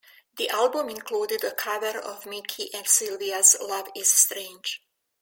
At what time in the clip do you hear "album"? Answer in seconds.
0.49-0.89